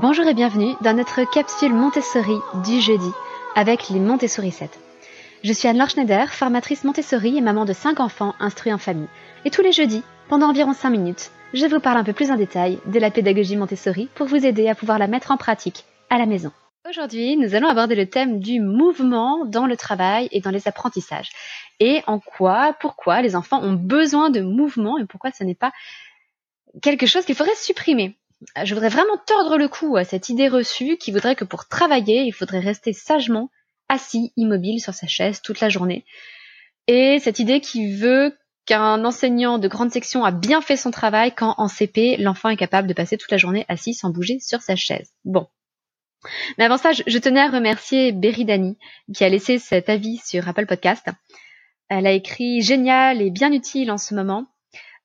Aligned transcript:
Bonjour 0.00 0.26
et 0.26 0.32
bienvenue 0.32 0.72
dans 0.80 0.96
notre 0.96 1.30
capsule 1.30 1.74
Montessori 1.74 2.36
du 2.64 2.80
jeudi 2.80 3.10
avec 3.54 3.90
les 3.90 4.00
Montessori 4.00 4.50
7. 4.50 4.70
Je 5.44 5.52
suis 5.52 5.68
Anne-Laure 5.68 5.90
Schneider, 5.90 6.32
formatrice 6.32 6.84
Montessori 6.84 7.36
et 7.36 7.42
maman 7.42 7.66
de 7.66 7.74
5 7.74 8.00
enfants 8.00 8.34
instruits 8.40 8.72
en 8.72 8.78
famille. 8.78 9.10
Et 9.44 9.50
tous 9.50 9.60
les 9.60 9.70
jeudis, 9.70 10.02
pendant 10.30 10.48
environ 10.48 10.72
5 10.72 10.88
minutes, 10.88 11.30
je 11.52 11.66
vous 11.66 11.78
parle 11.78 11.98
un 11.98 12.04
peu 12.04 12.14
plus 12.14 12.30
en 12.30 12.36
détail 12.36 12.78
de 12.86 12.98
la 12.98 13.10
pédagogie 13.10 13.58
Montessori 13.58 14.08
pour 14.14 14.26
vous 14.26 14.46
aider 14.46 14.66
à 14.66 14.74
pouvoir 14.74 14.98
la 14.98 15.08
mettre 15.08 15.30
en 15.30 15.36
pratique 15.36 15.84
à 16.08 16.16
la 16.16 16.24
maison. 16.24 16.52
Aujourd'hui, 16.88 17.36
nous 17.36 17.54
allons 17.54 17.68
aborder 17.68 17.94
le 17.94 18.08
thème 18.08 18.40
du 18.40 18.60
mouvement 18.60 19.44
dans 19.44 19.66
le 19.66 19.76
travail 19.76 20.26
et 20.32 20.40
dans 20.40 20.50
les 20.50 20.68
apprentissages. 20.68 21.28
Et 21.80 22.00
en 22.06 22.18
quoi, 22.18 22.74
pourquoi 22.80 23.20
les 23.20 23.36
enfants 23.36 23.62
ont 23.62 23.74
besoin 23.74 24.30
de 24.30 24.40
mouvement 24.40 24.96
et 24.96 25.04
pourquoi 25.04 25.32
ce 25.32 25.44
n'est 25.44 25.54
pas 25.54 25.72
quelque 26.80 27.04
chose 27.04 27.26
qu'il 27.26 27.34
faudrait 27.34 27.54
supprimer 27.56 28.16
je 28.64 28.74
voudrais 28.74 28.88
vraiment 28.88 29.16
tordre 29.26 29.56
le 29.56 29.68
cou 29.68 29.96
à 29.96 30.04
cette 30.04 30.28
idée 30.28 30.48
reçue 30.48 30.96
qui 30.96 31.12
voudrait 31.12 31.36
que 31.36 31.44
pour 31.44 31.68
travailler, 31.68 32.22
il 32.22 32.32
faudrait 32.32 32.60
rester 32.60 32.92
sagement 32.92 33.50
assis, 33.88 34.32
immobile 34.36 34.80
sur 34.80 34.94
sa 34.94 35.06
chaise 35.06 35.42
toute 35.42 35.60
la 35.60 35.68
journée. 35.68 36.04
Et 36.86 37.18
cette 37.20 37.38
idée 37.38 37.60
qui 37.60 37.94
veut 37.94 38.36
qu'un 38.66 39.04
enseignant 39.04 39.58
de 39.58 39.68
grande 39.68 39.90
section 39.90 40.24
a 40.24 40.30
bien 40.30 40.60
fait 40.60 40.76
son 40.76 40.90
travail 40.90 41.32
quand 41.34 41.54
en 41.58 41.68
CP, 41.68 42.16
l'enfant 42.18 42.48
est 42.48 42.56
capable 42.56 42.88
de 42.88 42.94
passer 42.94 43.16
toute 43.16 43.30
la 43.30 43.36
journée 43.36 43.64
assis 43.68 43.94
sans 43.94 44.10
bouger 44.10 44.38
sur 44.40 44.62
sa 44.62 44.76
chaise. 44.76 45.10
Bon. 45.24 45.46
Mais 46.56 46.64
avant 46.64 46.76
ça, 46.76 46.92
je 46.92 47.18
tenais 47.18 47.40
à 47.40 47.50
remercier 47.50 48.12
Berry 48.12 48.46
qui 49.12 49.24
a 49.24 49.28
laissé 49.28 49.58
cet 49.58 49.88
avis 49.88 50.18
sur 50.18 50.48
Apple 50.48 50.66
Podcast. 50.66 51.08
Elle 51.88 52.06
a 52.06 52.12
écrit 52.12 52.62
génial 52.62 53.20
et 53.20 53.30
bien 53.30 53.52
utile 53.52 53.90
en 53.90 53.98
ce 53.98 54.14
moment. 54.14 54.46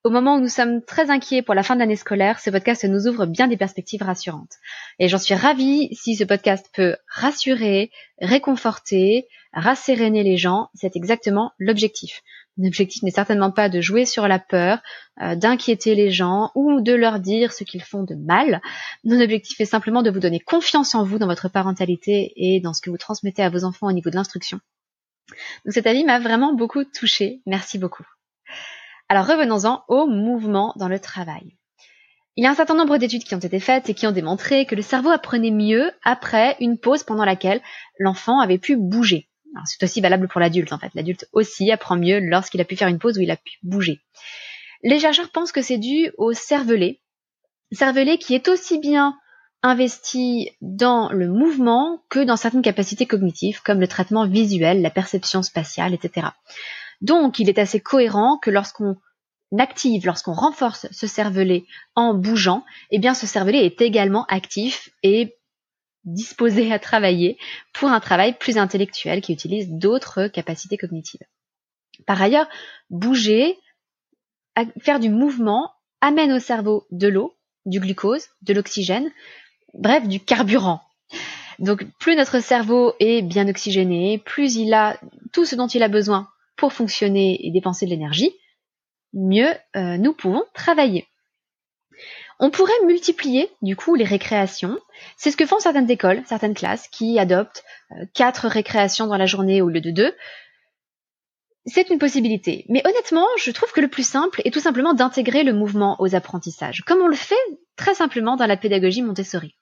Au 0.07 0.09
moment 0.09 0.37
où 0.37 0.39
nous 0.39 0.47
sommes 0.47 0.81
très 0.81 1.09
inquiets 1.09 1.41
pour 1.41 1.53
la 1.53 1.63
fin 1.63 1.75
de 1.75 1.81
l'année 1.81 1.97
scolaire, 1.97 2.39
ce 2.39 2.49
podcast 2.49 2.85
nous 2.85 3.07
ouvre 3.07 3.25
bien 3.25 3.49
des 3.49 3.57
perspectives 3.57 4.03
rassurantes. 4.03 4.53
Et 4.99 5.09
j'en 5.09 5.17
suis 5.17 5.33
ravie 5.33 5.89
si 5.91 6.15
ce 6.15 6.23
podcast 6.23 6.65
peut 6.73 6.95
rassurer, 7.09 7.91
réconforter, 8.21 9.27
rasséréner 9.51 10.23
les 10.23 10.37
gens. 10.37 10.69
C'est 10.75 10.95
exactement 10.95 11.51
l'objectif. 11.59 12.21
L'objectif 12.57 13.03
n'est 13.03 13.11
certainement 13.11 13.51
pas 13.51 13.67
de 13.67 13.81
jouer 13.81 14.05
sur 14.05 14.29
la 14.29 14.39
peur, 14.39 14.79
euh, 15.21 15.35
d'inquiéter 15.35 15.93
les 15.93 16.09
gens 16.09 16.51
ou 16.55 16.79
de 16.79 16.93
leur 16.93 17.19
dire 17.19 17.51
ce 17.51 17.65
qu'ils 17.65 17.83
font 17.83 18.03
de 18.03 18.15
mal. 18.15 18.61
Mon 19.03 19.19
objectif 19.19 19.59
est 19.59 19.65
simplement 19.65 20.03
de 20.03 20.09
vous 20.09 20.21
donner 20.21 20.39
confiance 20.39 20.95
en 20.95 21.03
vous, 21.03 21.19
dans 21.19 21.27
votre 21.27 21.49
parentalité 21.49 22.31
et 22.37 22.61
dans 22.61 22.71
ce 22.71 22.79
que 22.79 22.89
vous 22.89 22.97
transmettez 22.97 23.43
à 23.43 23.49
vos 23.49 23.65
enfants 23.65 23.87
au 23.87 23.91
niveau 23.91 24.09
de 24.09 24.15
l'instruction. 24.15 24.61
Donc 25.65 25.73
cet 25.73 25.85
avis 25.85 26.05
m'a 26.05 26.19
vraiment 26.19 26.53
beaucoup 26.53 26.85
touchée. 26.85 27.41
Merci 27.45 27.77
beaucoup. 27.77 28.05
Alors 29.09 29.25
revenons-en 29.25 29.83
au 29.87 30.05
mouvement 30.05 30.73
dans 30.75 30.89
le 30.89 30.99
travail. 30.99 31.55
Il 32.35 32.43
y 32.43 32.47
a 32.47 32.51
un 32.51 32.55
certain 32.55 32.75
nombre 32.75 32.97
d'études 32.97 33.23
qui 33.23 33.35
ont 33.35 33.39
été 33.39 33.59
faites 33.59 33.89
et 33.89 33.93
qui 33.93 34.05
ont 34.05 34.11
démontré 34.11 34.65
que 34.65 34.75
le 34.75 34.81
cerveau 34.81 35.09
apprenait 35.09 35.51
mieux 35.51 35.91
après 36.03 36.55
une 36.59 36.77
pause 36.77 37.03
pendant 37.03 37.25
laquelle 37.25 37.61
l'enfant 37.99 38.39
avait 38.39 38.59
pu 38.59 38.75
bouger. 38.75 39.27
C'est 39.65 39.83
aussi 39.83 40.01
valable 40.01 40.27
pour 40.27 40.39
l'adulte 40.39 40.71
en 40.71 40.77
fait. 40.77 40.91
L'adulte 40.93 41.27
aussi 41.31 41.71
apprend 41.71 41.95
mieux 41.95 42.19
lorsqu'il 42.19 42.61
a 42.61 42.65
pu 42.65 42.75
faire 42.75 42.89
une 42.89 42.99
pause 42.99 43.17
où 43.17 43.21
il 43.21 43.31
a 43.31 43.37
pu 43.37 43.57
bouger. 43.63 44.01
Les 44.83 44.99
chercheurs 44.99 45.31
pensent 45.31 45.51
que 45.51 45.63
c'est 45.63 45.79
dû 45.79 46.11
au 46.17 46.33
cervelet. 46.33 47.01
Cervelet 47.71 48.17
qui 48.17 48.35
est 48.35 48.47
aussi 48.49 48.77
bien 48.77 49.17
investi 49.63 50.51
dans 50.61 51.09
le 51.11 51.27
mouvement 51.27 52.03
que 52.09 52.19
dans 52.19 52.37
certaines 52.37 52.61
capacités 52.61 53.07
cognitives 53.07 53.63
comme 53.63 53.79
le 53.79 53.87
traitement 53.87 54.27
visuel, 54.27 54.81
la 54.81 54.91
perception 54.91 55.41
spatiale, 55.41 55.93
etc. 55.93 56.27
Donc, 57.01 57.39
il 57.39 57.49
est 57.49 57.59
assez 57.59 57.79
cohérent 57.79 58.37
que 58.37 58.49
lorsqu'on 58.49 58.97
active, 59.57 60.05
lorsqu'on 60.05 60.33
renforce 60.33 60.87
ce 60.91 61.07
cervelet 61.07 61.65
en 61.95 62.13
bougeant, 62.13 62.65
eh 62.91 62.99
bien, 62.99 63.13
ce 63.13 63.27
cervelet 63.27 63.65
est 63.65 63.81
également 63.81 64.25
actif 64.25 64.89
et 65.03 65.37
disposé 66.03 66.71
à 66.71 66.79
travailler 66.79 67.37
pour 67.73 67.89
un 67.89 67.99
travail 67.99 68.37
plus 68.37 68.57
intellectuel 68.57 69.21
qui 69.21 69.33
utilise 69.33 69.69
d'autres 69.69 70.27
capacités 70.27 70.77
cognitives. 70.77 71.21
Par 72.05 72.21
ailleurs, 72.21 72.47
bouger, 72.89 73.57
faire 74.79 74.99
du 74.99 75.09
mouvement 75.09 75.71
amène 76.01 76.31
au 76.31 76.39
cerveau 76.39 76.87
de 76.91 77.07
l'eau, 77.07 77.35
du 77.65 77.79
glucose, 77.79 78.27
de 78.41 78.53
l'oxygène, 78.53 79.11
bref, 79.73 80.07
du 80.07 80.19
carburant. 80.19 80.81
Donc 81.59 81.85
plus 81.99 82.15
notre 82.15 82.39
cerveau 82.41 82.93
est 82.99 83.21
bien 83.21 83.47
oxygéné, 83.47 84.19
plus 84.19 84.55
il 84.55 84.73
a 84.73 84.99
tout 85.33 85.45
ce 85.45 85.55
dont 85.55 85.67
il 85.67 85.83
a 85.83 85.87
besoin 85.87 86.29
pour 86.57 86.73
fonctionner 86.73 87.39
et 87.41 87.51
dépenser 87.51 87.85
de 87.85 87.91
l'énergie, 87.91 88.31
mieux 89.13 89.49
euh, 89.75 89.97
nous 89.97 90.13
pouvons 90.13 90.43
travailler. 90.53 91.07
On 92.39 92.51
pourrait 92.51 92.73
multiplier 92.85 93.49
du 93.61 93.75
coup 93.75 93.95
les 93.95 94.03
récréations. 94.03 94.77
C'est 95.17 95.31
ce 95.31 95.37
que 95.37 95.45
font 95.45 95.59
certaines 95.59 95.89
écoles, 95.89 96.21
certaines 96.25 96.53
classes 96.53 96.87
qui 96.89 97.17
adoptent 97.17 97.63
euh, 97.91 98.05
quatre 98.13 98.47
récréations 98.47 99.07
dans 99.07 99.17
la 99.17 99.25
journée 99.25 99.61
au 99.61 99.69
lieu 99.69 99.81
de 99.81 99.91
deux. 99.91 100.13
C'est 101.65 101.89
une 101.89 101.99
possibilité. 101.99 102.65
Mais 102.69 102.85
honnêtement, 102.87 103.27
je 103.37 103.51
trouve 103.51 103.71
que 103.71 103.81
le 103.81 103.89
plus 103.89 104.07
simple 104.07 104.41
est 104.45 104.53
tout 104.53 104.59
simplement 104.59 104.93
d'intégrer 104.93 105.43
le 105.43 105.53
mouvement 105.53 105.97
aux 105.99 106.15
apprentissages, 106.15 106.83
comme 106.85 107.01
on 107.01 107.07
le 107.07 107.15
fait 107.15 107.35
très 107.75 107.93
simplement 107.93 108.35
dans 108.35 108.45
la 108.45 108.57
pédagogie 108.57 109.01
Montessori. 109.01 109.55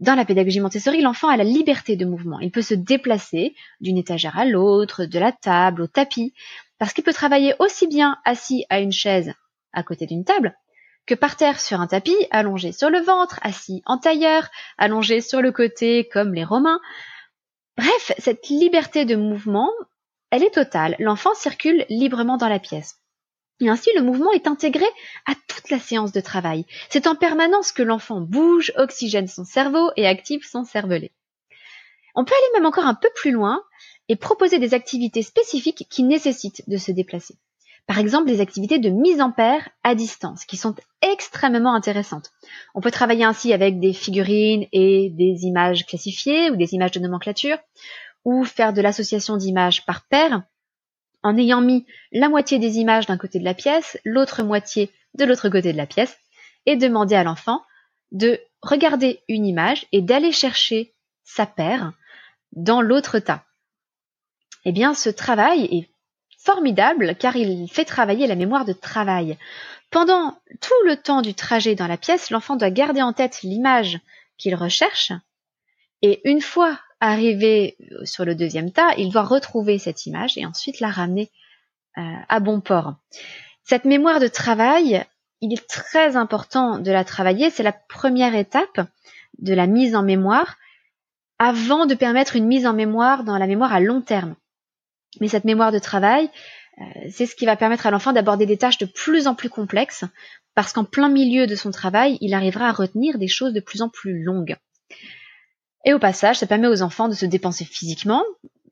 Dans 0.00 0.14
la 0.14 0.24
pédagogie 0.24 0.60
Montessori, 0.60 1.00
l'enfant 1.00 1.28
a 1.28 1.36
la 1.36 1.44
liberté 1.44 1.96
de 1.96 2.04
mouvement. 2.04 2.40
Il 2.40 2.50
peut 2.50 2.62
se 2.62 2.74
déplacer 2.74 3.54
d'une 3.80 3.98
étagère 3.98 4.38
à 4.38 4.44
l'autre, 4.44 5.04
de 5.04 5.18
la 5.18 5.32
table 5.32 5.82
au 5.82 5.86
tapis, 5.86 6.34
parce 6.78 6.92
qu'il 6.92 7.04
peut 7.04 7.12
travailler 7.12 7.54
aussi 7.58 7.86
bien 7.86 8.18
assis 8.24 8.64
à 8.68 8.80
une 8.80 8.92
chaise 8.92 9.32
à 9.72 9.82
côté 9.82 10.06
d'une 10.06 10.24
table, 10.24 10.56
que 11.06 11.14
par 11.14 11.36
terre 11.36 11.60
sur 11.60 11.80
un 11.80 11.86
tapis, 11.86 12.16
allongé 12.30 12.72
sur 12.72 12.90
le 12.90 13.00
ventre, 13.00 13.38
assis 13.42 13.82
en 13.86 13.98
tailleur, 13.98 14.48
allongé 14.78 15.20
sur 15.20 15.40
le 15.40 15.52
côté 15.52 16.08
comme 16.08 16.34
les 16.34 16.44
Romains. 16.44 16.80
Bref, 17.76 18.12
cette 18.18 18.48
liberté 18.48 19.04
de 19.04 19.16
mouvement, 19.16 19.70
elle 20.30 20.42
est 20.42 20.54
totale. 20.54 20.96
L'enfant 20.98 21.34
circule 21.34 21.86
librement 21.88 22.36
dans 22.36 22.48
la 22.48 22.58
pièce. 22.58 23.01
Et 23.62 23.68
ainsi, 23.68 23.90
le 23.94 24.02
mouvement 24.02 24.32
est 24.32 24.48
intégré 24.48 24.84
à 25.24 25.34
toute 25.46 25.70
la 25.70 25.78
séance 25.78 26.10
de 26.10 26.20
travail. 26.20 26.66
C'est 26.90 27.06
en 27.06 27.14
permanence 27.14 27.70
que 27.70 27.84
l'enfant 27.84 28.20
bouge, 28.20 28.72
oxygène 28.76 29.28
son 29.28 29.44
cerveau 29.44 29.92
et 29.96 30.04
active 30.04 30.44
son 30.44 30.64
cervelet. 30.64 31.12
On 32.16 32.24
peut 32.24 32.34
aller 32.34 32.58
même 32.58 32.66
encore 32.66 32.86
un 32.86 32.96
peu 32.96 33.08
plus 33.14 33.30
loin 33.30 33.62
et 34.08 34.16
proposer 34.16 34.58
des 34.58 34.74
activités 34.74 35.22
spécifiques 35.22 35.86
qui 35.88 36.02
nécessitent 36.02 36.68
de 36.68 36.76
se 36.76 36.90
déplacer. 36.90 37.36
Par 37.86 38.00
exemple, 38.00 38.28
les 38.28 38.40
activités 38.40 38.80
de 38.80 38.90
mise 38.90 39.20
en 39.20 39.30
paire 39.30 39.68
à 39.84 39.94
distance, 39.94 40.44
qui 40.44 40.56
sont 40.56 40.74
extrêmement 41.00 41.74
intéressantes. 41.74 42.32
On 42.74 42.80
peut 42.80 42.90
travailler 42.90 43.24
ainsi 43.24 43.52
avec 43.52 43.78
des 43.78 43.92
figurines 43.92 44.66
et 44.72 45.08
des 45.10 45.44
images 45.44 45.86
classifiées 45.86 46.50
ou 46.50 46.56
des 46.56 46.74
images 46.74 46.92
de 46.92 47.00
nomenclature, 47.00 47.58
ou 48.24 48.42
faire 48.44 48.72
de 48.72 48.82
l'association 48.82 49.36
d'images 49.36 49.86
par 49.86 50.04
paire, 50.08 50.42
en 51.22 51.36
ayant 51.36 51.60
mis 51.60 51.86
la 52.12 52.28
moitié 52.28 52.58
des 52.58 52.78
images 52.78 53.06
d'un 53.06 53.18
côté 53.18 53.38
de 53.38 53.44
la 53.44 53.54
pièce, 53.54 53.98
l'autre 54.04 54.42
moitié 54.42 54.90
de 55.14 55.24
l'autre 55.24 55.48
côté 55.48 55.72
de 55.72 55.76
la 55.76 55.86
pièce, 55.86 56.16
et 56.66 56.76
demander 56.76 57.14
à 57.14 57.24
l'enfant 57.24 57.62
de 58.12 58.40
regarder 58.60 59.22
une 59.28 59.46
image 59.46 59.86
et 59.92 60.02
d'aller 60.02 60.32
chercher 60.32 60.94
sa 61.24 61.46
paire 61.46 61.92
dans 62.52 62.80
l'autre 62.80 63.18
tas. 63.18 63.44
Eh 64.64 64.72
bien, 64.72 64.94
ce 64.94 65.08
travail 65.08 65.64
est 65.64 65.88
formidable 66.38 67.16
car 67.16 67.36
il 67.36 67.68
fait 67.70 67.84
travailler 67.84 68.26
la 68.26 68.36
mémoire 68.36 68.64
de 68.64 68.72
travail. 68.72 69.38
Pendant 69.90 70.38
tout 70.60 70.86
le 70.86 70.96
temps 70.96 71.22
du 71.22 71.34
trajet 71.34 71.74
dans 71.74 71.86
la 71.86 71.96
pièce, 71.96 72.30
l'enfant 72.30 72.56
doit 72.56 72.70
garder 72.70 73.02
en 73.02 73.12
tête 73.12 73.42
l'image 73.42 74.00
qu'il 74.38 74.54
recherche 74.54 75.12
et 76.02 76.20
une 76.28 76.40
fois 76.40 76.78
arrivé 77.02 77.76
sur 78.04 78.24
le 78.24 78.36
deuxième 78.36 78.70
tas, 78.70 78.94
il 78.96 79.10
doit 79.10 79.24
retrouver 79.24 79.78
cette 79.78 80.06
image 80.06 80.38
et 80.38 80.46
ensuite 80.46 80.78
la 80.78 80.88
ramener 80.88 81.32
euh, 81.98 82.02
à 82.28 82.38
bon 82.38 82.60
port. 82.60 82.94
Cette 83.64 83.84
mémoire 83.84 84.20
de 84.20 84.28
travail, 84.28 85.04
il 85.40 85.52
est 85.52 85.68
très 85.68 86.16
important 86.16 86.78
de 86.78 86.92
la 86.92 87.04
travailler. 87.04 87.50
C'est 87.50 87.64
la 87.64 87.72
première 87.72 88.36
étape 88.36 88.80
de 89.38 89.52
la 89.52 89.66
mise 89.66 89.96
en 89.96 90.04
mémoire 90.04 90.56
avant 91.40 91.86
de 91.86 91.96
permettre 91.96 92.36
une 92.36 92.46
mise 92.46 92.66
en 92.66 92.72
mémoire 92.72 93.24
dans 93.24 93.36
la 93.36 93.48
mémoire 93.48 93.72
à 93.72 93.80
long 93.80 94.00
terme. 94.00 94.36
Mais 95.20 95.26
cette 95.26 95.44
mémoire 95.44 95.72
de 95.72 95.80
travail, 95.80 96.30
euh, 96.78 96.84
c'est 97.10 97.26
ce 97.26 97.34
qui 97.34 97.46
va 97.46 97.56
permettre 97.56 97.88
à 97.88 97.90
l'enfant 97.90 98.12
d'aborder 98.12 98.46
des 98.46 98.58
tâches 98.58 98.78
de 98.78 98.86
plus 98.86 99.26
en 99.26 99.34
plus 99.34 99.50
complexes 99.50 100.04
parce 100.54 100.72
qu'en 100.72 100.84
plein 100.84 101.08
milieu 101.08 101.48
de 101.48 101.56
son 101.56 101.72
travail, 101.72 102.16
il 102.20 102.32
arrivera 102.32 102.68
à 102.68 102.72
retenir 102.72 103.18
des 103.18 103.26
choses 103.26 103.54
de 103.54 103.60
plus 103.60 103.82
en 103.82 103.88
plus 103.88 104.22
longues. 104.22 104.56
Et 105.84 105.92
au 105.92 105.98
passage, 105.98 106.38
ça 106.38 106.46
permet 106.46 106.68
aux 106.68 106.82
enfants 106.82 107.08
de 107.08 107.14
se 107.14 107.26
dépenser 107.26 107.64
physiquement, 107.64 108.24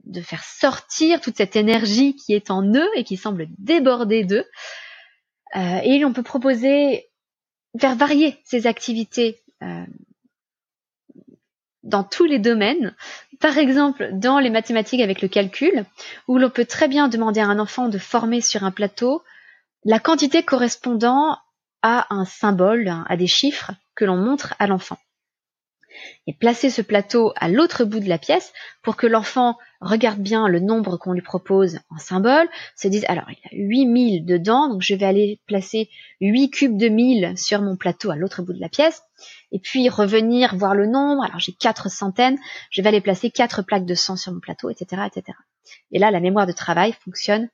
de 0.04 0.20
faire 0.20 0.44
sortir 0.44 1.20
toute 1.20 1.36
cette 1.36 1.56
énergie 1.56 2.14
qui 2.14 2.34
est 2.34 2.50
en 2.50 2.64
eux 2.64 2.88
et 2.94 3.04
qui 3.04 3.16
semble 3.16 3.48
déborder 3.58 4.24
d'eux. 4.24 4.44
Euh, 5.56 5.80
et 5.82 6.04
on 6.04 6.12
peut 6.12 6.22
proposer, 6.22 7.08
faire 7.80 7.96
varier 7.96 8.38
ces 8.44 8.66
activités 8.66 9.42
euh, 9.62 9.84
dans 11.82 12.04
tous 12.04 12.24
les 12.24 12.38
domaines. 12.38 12.94
Par 13.40 13.58
exemple, 13.58 14.10
dans 14.12 14.38
les 14.38 14.50
mathématiques 14.50 15.00
avec 15.00 15.22
le 15.22 15.28
calcul, 15.28 15.84
où 16.28 16.38
l'on 16.38 16.50
peut 16.50 16.66
très 16.66 16.88
bien 16.88 17.08
demander 17.08 17.40
à 17.40 17.46
un 17.46 17.58
enfant 17.58 17.88
de 17.88 17.98
former 17.98 18.40
sur 18.40 18.64
un 18.64 18.70
plateau 18.70 19.22
la 19.84 19.98
quantité 19.98 20.42
correspondant 20.42 21.38
à 21.82 22.06
un 22.14 22.24
symbole, 22.26 22.92
à 23.08 23.16
des 23.16 23.26
chiffres 23.26 23.72
que 23.94 24.04
l'on 24.04 24.16
montre 24.16 24.54
à 24.58 24.66
l'enfant. 24.66 24.98
Et 26.26 26.34
placer 26.34 26.70
ce 26.70 26.82
plateau 26.82 27.32
à 27.36 27.48
l'autre 27.48 27.84
bout 27.84 28.00
de 28.00 28.08
la 28.08 28.18
pièce 28.18 28.52
pour 28.82 28.96
que 28.96 29.06
l'enfant 29.06 29.56
regarde 29.80 30.20
bien 30.20 30.48
le 30.48 30.60
nombre 30.60 30.96
qu'on 30.96 31.12
lui 31.12 31.22
propose 31.22 31.78
en 31.90 31.98
symbole, 31.98 32.48
se 32.76 32.88
dise 32.88 33.04
alors 33.08 33.24
il 33.30 33.38
y 33.44 33.62
a 33.62 33.66
8000 33.66 34.24
dedans, 34.24 34.68
donc 34.68 34.82
je 34.82 34.94
vais 34.94 35.06
aller 35.06 35.40
placer 35.46 35.88
8 36.20 36.50
cubes 36.50 36.76
de 36.76 36.88
1000 36.88 37.38
sur 37.38 37.62
mon 37.62 37.76
plateau 37.76 38.10
à 38.10 38.16
l'autre 38.16 38.42
bout 38.42 38.52
de 38.52 38.60
la 38.60 38.68
pièce, 38.68 39.02
et 39.52 39.58
puis 39.58 39.88
revenir 39.88 40.54
voir 40.56 40.74
le 40.74 40.86
nombre, 40.86 41.24
alors 41.24 41.38
j'ai 41.40 41.52
4 41.52 41.90
centaines, 41.90 42.38
je 42.70 42.82
vais 42.82 42.88
aller 42.88 43.00
placer 43.00 43.30
4 43.30 43.62
plaques 43.62 43.86
de 43.86 43.94
sang 43.94 44.16
sur 44.16 44.32
mon 44.32 44.40
plateau, 44.40 44.70
etc. 44.70 45.02
etc. 45.06 45.36
Et 45.92 45.98
là, 45.98 46.10
la 46.10 46.20
mémoire 46.20 46.46
de 46.46 46.52
travail 46.52 46.94
fonctionne 47.04 47.48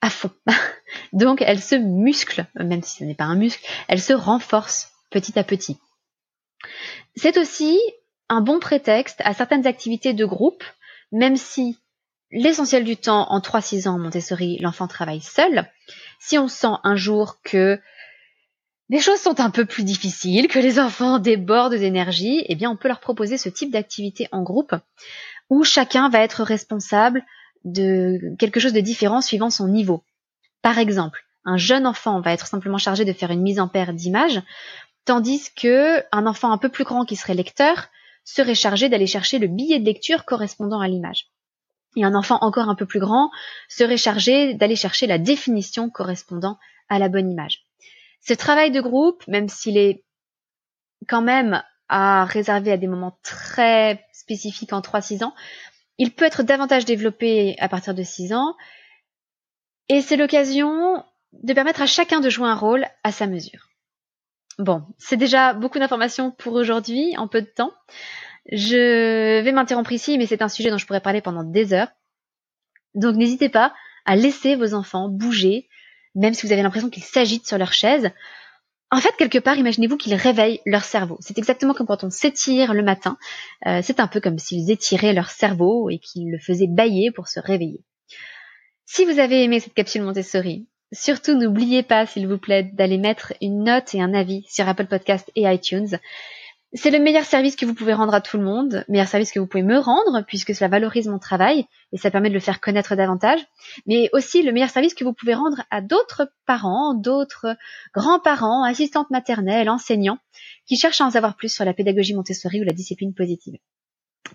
à 0.00 0.10
fond. 0.10 0.30
donc 1.12 1.42
elle 1.42 1.60
se 1.60 1.74
muscle, 1.74 2.46
même 2.54 2.82
si 2.82 2.98
ce 2.98 3.04
n'est 3.04 3.14
pas 3.14 3.24
un 3.24 3.36
muscle, 3.36 3.64
elle 3.88 4.00
se 4.00 4.12
renforce 4.12 4.92
petit 5.10 5.38
à 5.38 5.44
petit. 5.44 5.78
C'est 7.16 7.38
aussi 7.38 7.78
un 8.28 8.40
bon 8.40 8.60
prétexte 8.60 9.20
à 9.24 9.34
certaines 9.34 9.66
activités 9.66 10.12
de 10.12 10.24
groupe, 10.24 10.62
même 11.12 11.36
si 11.36 11.78
l'essentiel 12.30 12.84
du 12.84 12.96
temps, 12.96 13.30
en 13.30 13.40
3-6 13.40 13.88
ans 13.88 13.98
Montessori, 13.98 14.58
l'enfant 14.60 14.86
travaille 14.86 15.20
seul. 15.20 15.66
Si 16.20 16.38
on 16.38 16.48
sent 16.48 16.74
un 16.84 16.96
jour 16.96 17.40
que 17.42 17.80
les 18.88 19.00
choses 19.00 19.20
sont 19.20 19.40
un 19.40 19.50
peu 19.50 19.64
plus 19.64 19.84
difficiles, 19.84 20.48
que 20.48 20.58
les 20.58 20.78
enfants 20.78 21.18
débordent 21.18 21.74
d'énergie, 21.74 22.44
eh 22.48 22.54
bien 22.54 22.70
on 22.70 22.76
peut 22.76 22.88
leur 22.88 23.00
proposer 23.00 23.38
ce 23.38 23.48
type 23.48 23.70
d'activité 23.70 24.28
en 24.32 24.42
groupe 24.42 24.74
où 25.48 25.64
chacun 25.64 26.08
va 26.08 26.20
être 26.20 26.42
responsable 26.42 27.24
de 27.64 28.18
quelque 28.38 28.60
chose 28.60 28.72
de 28.72 28.80
différent 28.80 29.20
suivant 29.20 29.50
son 29.50 29.68
niveau. 29.68 30.04
Par 30.62 30.78
exemple, 30.78 31.24
un 31.44 31.56
jeune 31.56 31.86
enfant 31.86 32.20
va 32.20 32.32
être 32.32 32.46
simplement 32.46 32.78
chargé 32.78 33.04
de 33.04 33.12
faire 33.12 33.30
une 33.30 33.42
mise 33.42 33.60
en 33.60 33.68
paire 33.68 33.92
d'images, 33.92 34.42
tandis 35.04 35.52
que 35.54 36.04
un 36.12 36.26
enfant 36.26 36.52
un 36.52 36.58
peu 36.58 36.68
plus 36.68 36.84
grand 36.84 37.04
qui 37.04 37.16
serait 37.16 37.34
lecteur 37.34 37.88
serait 38.24 38.54
chargé 38.54 38.88
d'aller 38.88 39.06
chercher 39.06 39.38
le 39.38 39.46
billet 39.46 39.78
de 39.78 39.84
lecture 39.84 40.24
correspondant 40.24 40.80
à 40.80 40.88
l'image. 40.88 41.26
Et 41.96 42.04
un 42.04 42.14
enfant 42.14 42.38
encore 42.42 42.68
un 42.68 42.74
peu 42.74 42.86
plus 42.86 43.00
grand 43.00 43.30
serait 43.68 43.96
chargé 43.96 44.54
d'aller 44.54 44.76
chercher 44.76 45.06
la 45.06 45.18
définition 45.18 45.90
correspondant 45.90 46.58
à 46.88 46.98
la 46.98 47.08
bonne 47.08 47.30
image. 47.30 47.66
Ce 48.20 48.34
travail 48.34 48.70
de 48.70 48.80
groupe, 48.80 49.26
même 49.26 49.48
s'il 49.48 49.76
est 49.76 50.04
quand 51.08 51.22
même 51.22 51.62
à 51.88 52.24
réserver 52.24 52.70
à 52.70 52.76
des 52.76 52.86
moments 52.86 53.18
très 53.22 54.06
spécifiques 54.12 54.72
en 54.72 54.80
3-6 54.80 55.24
ans, 55.24 55.34
il 55.98 56.12
peut 56.12 56.24
être 56.24 56.42
davantage 56.42 56.84
développé 56.84 57.56
à 57.58 57.68
partir 57.68 57.94
de 57.94 58.02
6 58.02 58.32
ans. 58.32 58.54
Et 59.88 60.00
c'est 60.02 60.16
l'occasion 60.16 61.04
de 61.32 61.52
permettre 61.52 61.82
à 61.82 61.86
chacun 61.86 62.20
de 62.20 62.30
jouer 62.30 62.48
un 62.48 62.54
rôle 62.54 62.86
à 63.02 63.10
sa 63.10 63.26
mesure. 63.26 63.69
Bon, 64.58 64.84
c'est 64.98 65.16
déjà 65.16 65.54
beaucoup 65.54 65.78
d'informations 65.78 66.30
pour 66.30 66.54
aujourd'hui 66.54 67.16
en 67.16 67.28
peu 67.28 67.40
de 67.40 67.46
temps. 67.46 67.72
Je 68.50 69.40
vais 69.42 69.52
m'interrompre 69.52 69.92
ici, 69.92 70.18
mais 70.18 70.26
c'est 70.26 70.42
un 70.42 70.48
sujet 70.48 70.70
dont 70.70 70.78
je 70.78 70.86
pourrais 70.86 71.00
parler 71.00 71.20
pendant 71.20 71.44
des 71.44 71.72
heures. 71.72 71.88
Donc 72.94 73.16
n'hésitez 73.16 73.48
pas 73.48 73.72
à 74.04 74.16
laisser 74.16 74.56
vos 74.56 74.74
enfants 74.74 75.08
bouger, 75.08 75.68
même 76.14 76.34
si 76.34 76.46
vous 76.46 76.52
avez 76.52 76.62
l'impression 76.62 76.90
qu'ils 76.90 77.04
s'agitent 77.04 77.46
sur 77.46 77.58
leur 77.58 77.72
chaise. 77.72 78.10
En 78.90 79.00
fait, 79.00 79.14
quelque 79.16 79.38
part, 79.38 79.56
imaginez-vous 79.56 79.96
qu'ils 79.96 80.14
réveillent 80.14 80.60
leur 80.66 80.82
cerveau. 80.82 81.16
C'est 81.20 81.38
exactement 81.38 81.74
comme 81.74 81.86
quand 81.86 82.02
on 82.02 82.10
s'étire 82.10 82.74
le 82.74 82.82
matin. 82.82 83.18
Euh, 83.66 83.80
c'est 83.84 84.00
un 84.00 84.08
peu 84.08 84.20
comme 84.20 84.38
s'ils 84.38 84.70
étiraient 84.70 85.12
leur 85.12 85.30
cerveau 85.30 85.90
et 85.90 86.00
qu'ils 86.00 86.30
le 86.30 86.38
faisaient 86.38 86.66
bailler 86.66 87.12
pour 87.12 87.28
se 87.28 87.38
réveiller. 87.38 87.84
Si 88.86 89.04
vous 89.04 89.20
avez 89.20 89.44
aimé 89.44 89.60
cette 89.60 89.74
capsule 89.74 90.02
Montessori, 90.02 90.66
Surtout, 90.92 91.34
n'oubliez 91.34 91.82
pas, 91.82 92.04
s'il 92.06 92.26
vous 92.26 92.38
plaît, 92.38 92.64
d'aller 92.72 92.98
mettre 92.98 93.32
une 93.40 93.62
note 93.62 93.94
et 93.94 94.02
un 94.02 94.12
avis 94.12 94.44
sur 94.48 94.68
Apple 94.68 94.86
Podcast 94.86 95.30
et 95.36 95.42
iTunes. 95.42 95.98
C'est 96.72 96.90
le 96.90 97.00
meilleur 97.00 97.24
service 97.24 97.56
que 97.56 97.66
vous 97.66 97.74
pouvez 97.74 97.94
rendre 97.94 98.14
à 98.14 98.20
tout 98.20 98.36
le 98.36 98.44
monde, 98.44 98.84
meilleur 98.88 99.08
service 99.08 99.32
que 99.32 99.40
vous 99.40 99.46
pouvez 99.46 99.62
me 99.64 99.78
rendre, 99.78 100.24
puisque 100.26 100.54
cela 100.54 100.68
valorise 100.68 101.08
mon 101.08 101.18
travail 101.18 101.66
et 101.92 101.96
ça 101.96 102.10
permet 102.10 102.28
de 102.28 102.34
le 102.34 102.40
faire 102.40 102.60
connaître 102.60 102.94
davantage, 102.94 103.40
mais 103.86 104.08
aussi 104.12 104.42
le 104.42 104.52
meilleur 104.52 104.70
service 104.70 104.94
que 104.94 105.02
vous 105.02 105.12
pouvez 105.12 105.34
rendre 105.34 105.62
à 105.70 105.80
d'autres 105.80 106.32
parents, 106.46 106.94
d'autres 106.94 107.56
grands-parents, 107.92 108.62
assistantes 108.62 109.10
maternelles, 109.10 109.68
enseignants, 109.68 110.18
qui 110.66 110.76
cherchent 110.76 111.00
à 111.00 111.06
en 111.06 111.10
savoir 111.10 111.36
plus 111.36 111.52
sur 111.52 111.64
la 111.64 111.74
pédagogie 111.74 112.14
Montessori 112.14 112.60
ou 112.60 112.64
la 112.64 112.72
discipline 112.72 113.14
positive. 113.14 113.58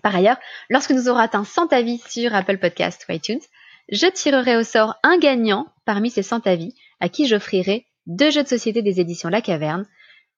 Par 0.02 0.14
ailleurs, 0.14 0.36
lorsque 0.68 0.90
nous 0.90 1.08
aurons 1.08 1.20
atteint 1.20 1.44
100 1.44 1.72
avis 1.72 2.02
sur 2.06 2.34
Apple 2.34 2.58
Podcast 2.58 3.06
ou 3.08 3.12
iTunes, 3.12 3.40
je 3.88 4.06
tirerai 4.06 4.56
au 4.56 4.62
sort 4.62 4.96
un 5.02 5.18
gagnant 5.18 5.66
parmi 5.84 6.10
ces 6.10 6.22
100 6.22 6.46
avis 6.46 6.74
à 7.00 7.08
qui 7.08 7.26
j'offrirai 7.26 7.86
deux 8.06 8.30
jeux 8.30 8.42
de 8.42 8.48
société 8.48 8.82
des 8.82 9.00
éditions 9.00 9.28
La 9.28 9.40
Caverne, 9.40 9.86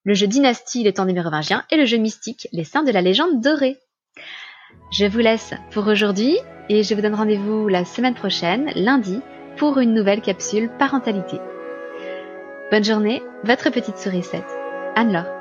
le 0.04 0.14
jeu 0.14 0.26
Dynastie, 0.26 0.82
les 0.82 0.92
temps 0.92 1.06
des 1.06 1.12
Mérovingiens 1.12 1.64
et 1.70 1.76
le 1.76 1.84
jeu 1.84 1.98
Mystique, 1.98 2.48
les 2.52 2.64
saints 2.64 2.82
de 2.82 2.92
la 2.92 3.02
légende 3.02 3.40
dorée. 3.40 3.76
Je 4.92 5.06
vous 5.06 5.18
laisse 5.18 5.54
pour 5.70 5.86
aujourd'hui 5.86 6.38
et 6.68 6.82
je 6.82 6.94
vous 6.94 7.02
donne 7.02 7.14
rendez-vous 7.14 7.68
la 7.68 7.84
semaine 7.84 8.14
prochaine, 8.14 8.70
lundi, 8.74 9.20
pour 9.56 9.78
une 9.78 9.94
nouvelle 9.94 10.22
capsule 10.22 10.70
parentalité. 10.78 11.38
Bonne 12.70 12.84
journée, 12.84 13.22
votre 13.44 13.70
petite 13.70 13.98
sourisette, 13.98 14.44
Anne-Laure. 14.94 15.38